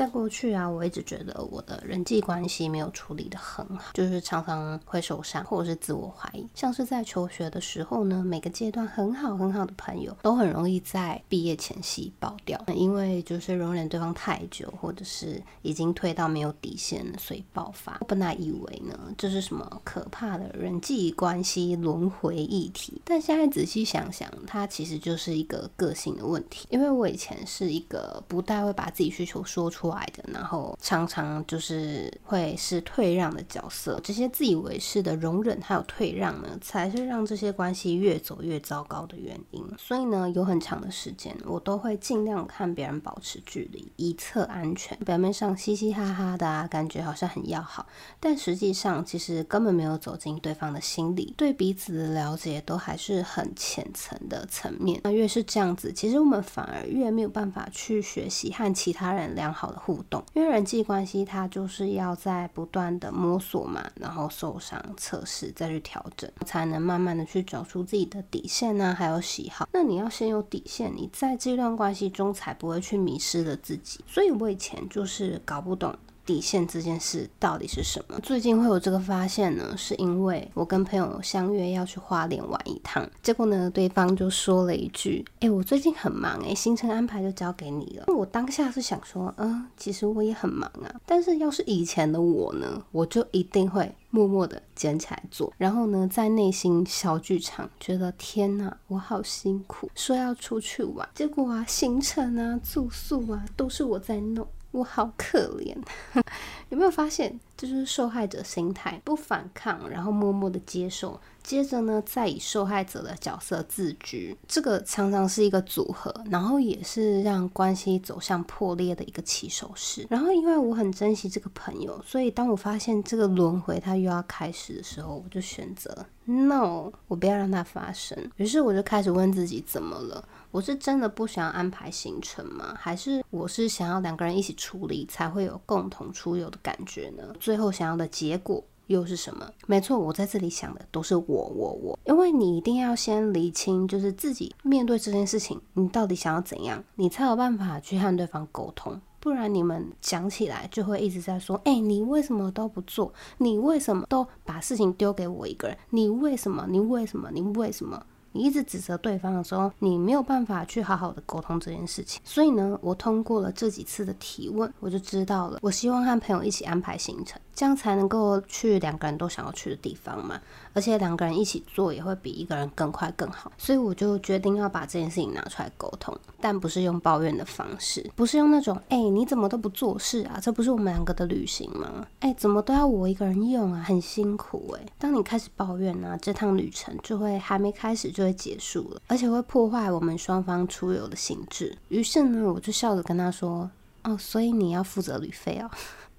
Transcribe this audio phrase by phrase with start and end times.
[0.00, 6.48] 在过去啊，我一直觉得我的人际关系没有处理的很好，就是常常会受伤，或者是自我怀疑。
[6.54, 17.98] 像是在求学的时候呢，每个阶段很好很好的朋友，都很容易在毕业前夕爆掉，因为就是容忍对方太久，或者是已经退到没有底线，所以爆发。
[18.00, 26.66] 我本来以为呢，这是什么可怕的人际关系轮回议题，但现在仔细想想，它其实就是一个个性的问题。
[26.70, 39.64] 因为我以前是一个不太会把自己需求说出来的，然后常常就是会是退让的角色，这些自以为是的容忍还有退让呢，才是让这些关系越走越糟糕的原因。
[39.78, 44.96] 所以呢，有很长的时间，我都会尽量看别人保持距离，以策安全。
[45.00, 47.86] 表面上嘻嘻哈哈的啊，感觉好像很要好，
[48.18, 55.00] 但实际上其实根本没有走进对方的心里，对彼此的了解都还是很浅层的层面。
[55.02, 69.68] 那越是这样子，其实我们反而越没有办法去学习和其他人良好的互动，因为人际关系它就是要在不断的摸索嘛，然后受伤、测试，再去调整，才能慢慢的去找出自己的底线呢、还有喜好。
[69.72, 74.04] 那你要先有底线，你在这段关系中才不会去迷失了自己。
[74.06, 75.96] 所以我以前就是搞不懂。
[76.24, 78.18] 底线这件事到底是什么？
[78.20, 90.94] 最近会有这个发现呢，是因为我跟朋友相约要去花莲玩一趟，结果呢，对方就说了一句：“哎、我最近很忙，哎，行程安排就交给你了。”我当下是想说，嗯，其实我也很忙啊。
[91.06, 104.46] 但是要是以前的我呢，我就一定会默默的捡起来做，然后呢，在内心小剧场觉得天哪，我好辛苦，说要出去玩，结果啊，行程啊、住宿啊，都是我在弄。
[104.72, 105.76] 我好可怜，
[106.70, 107.38] 有没有发现？
[107.60, 120.06] 这就是受害者心态，不反抗，然后默默的接受，接着呢，再以受害者的角色自居，这个常常是一个组合，然后也是让关系走向破裂的一个起手式。
[120.08, 128.16] 然后因为我很珍惜这个朋友，所以当我发现这个轮回它又要开始的时候，我就选择 no，我不要让它发生。
[128.36, 130.26] 于是我就开始问自己，怎么了？
[130.50, 132.74] 我是真的不想要安排行程吗？
[132.76, 137.22] 还是我是想要两个人一起处理，才会有共同出游的感觉呢？
[137.50, 139.44] 最后想要的结果又是什么？
[139.66, 141.98] 没错，我在这里想的都是我，我，我。
[142.04, 149.00] 因为你一定要先理清，就是自己面对这件事情，你到底想要怎样，你才有办法去和对方沟通。
[149.18, 153.12] 不然你们讲起来就会一直在说：“哎、你为什么都不做？
[153.38, 155.76] 你为什么都把事情丢给我一个人？
[155.90, 156.64] 你为什么？
[156.68, 157.32] 你为什么？
[157.32, 158.00] 你为什么？”
[158.32, 162.20] 你一直指责对方的时候，你没有办法去好好的沟通这件事情。
[162.24, 165.58] 所以呢，我通过了这几次的提问，我就知道了。
[165.62, 170.40] 我希望和朋友一起安排行程，这样才能够去两个人都想要去的地方嘛。
[170.72, 173.50] 而且两个人一起做也会比一个人更快更好。
[173.58, 180.38] 所以我就决定要把这件事情拿出来沟通，但不是用抱怨的方式，不是用那种“哎，你怎么都不做事啊？
[180.40, 182.06] 这不是我们两个的旅行吗？
[182.20, 183.82] 哎，怎么都要我一个人用啊？
[183.82, 188.20] 很辛苦哎。”当你开始抱怨呢，这趟旅程就会还没开始就。
[188.20, 191.74] 会结束了，而且会破坏我们双方出游的兴致。
[191.88, 193.70] 于是呢，我就笑着跟他说
[194.04, 195.70] ：“哦，所以你要负责旅费哦。”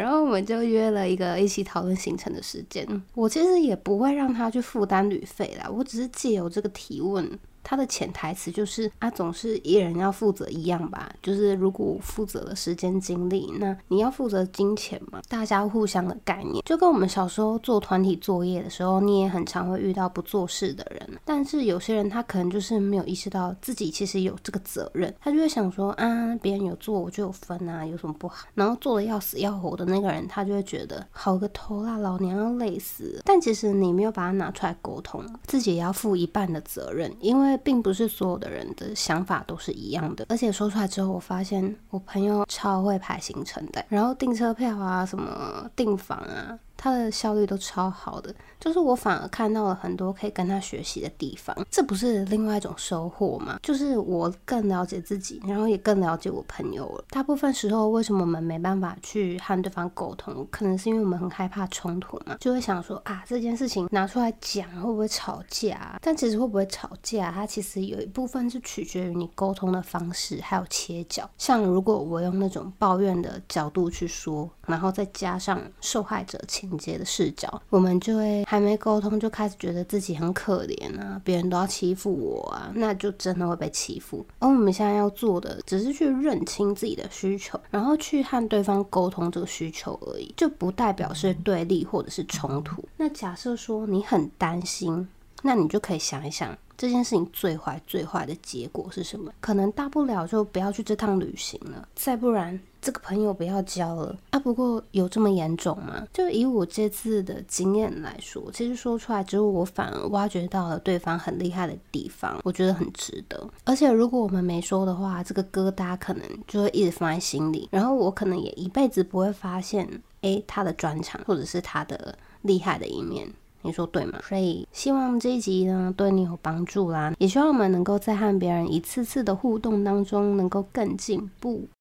[0.00, 2.86] 然后我们就约了一个一起讨论行程的时间。
[3.14, 7.26] 我其实也不会让他去负担旅费啦，我只是借由这个提问。
[7.68, 11.10] 他的潜台词就是啊，总是一人要负责一样吧。
[11.20, 21.18] 就是如果我负责了时间精力，那你要负责金钱嘛，大家互相的概念，就跟我们小时候做团体作业的时候，你也很常会遇到不做事的人。
[21.24, 28.46] 但是有些人他可能就是没有意识到自己其实有这个责任，他就会想说啊，别人有做我就有分啊，有什么不好？
[28.54, 33.20] 然后做的要死要活的那个人，他就会觉得好个头啦，老娘要累死。
[33.24, 37.55] 但其实你没有把它拿出来沟通，自己也要负一半的责任，因为。
[37.56, 46.58] 并不是所有的人的想法都是一样的，而且说出来之后，我发现我朋友超会排行程的，然后订车票啊，什么订房啊。
[46.86, 53.58] 他的效率都超好的，就是我反而看到了很多可以跟他学习的地方，这不是另外一种收获吗？
[53.60, 57.04] 就是我更了解自己，然后也更了解我朋友了。
[57.10, 60.46] 大部分时候，为什么我们没办法去和对方沟通？
[60.48, 65.98] 可能是因为我们很害怕冲突嘛，就会想说啊，这件事情拿出来讲会不会吵架？
[66.00, 71.28] 但其实会不会吵架，它其实有一部分是取决于你沟通的方式，还有切角。
[71.36, 74.48] 像如果我用那种抱怨的角度去说。
[74.66, 84.24] 然后再加上受害者情节的视角，我们就会还没沟通就开始觉得自己很可怜啊，别人都要欺负我啊，那就真的会被欺负。
[84.38, 92.84] 而我们现在要做的，只是去认清自己的需求，然后去和对方沟通这个需求而已，就不代表是对立或者是冲突。
[92.96, 95.08] 那假设说你很担心，
[95.42, 96.56] 那你就可以想一想。
[96.78, 99.32] 这件事情最坏最坏的结果是什么？
[99.40, 104.38] 可能大不了就不要去这趟旅行了，再不然这个朋友不要交了啊。
[104.38, 106.06] 不过有这么严重吗？
[106.12, 113.44] 就以我这次的经验来说，其实说出来之后，我反而挖掘到了对方很厉害的地方，我觉得很值得。
[113.64, 123.28] 而且如果我们没说的话，这个疙瘩可能就会一直放在心里，然后我可能也一辈子不会发现，诶，他的专长或者是他的厉害的一面。
[123.62, 124.20] 你说对吗？
[124.22, 131.66] 所以希望这一集呢对你有帮助啦，也希望我们能够在和别人一次次的互动当中能够更进步。